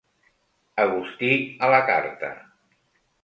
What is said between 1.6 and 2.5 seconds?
a la carta.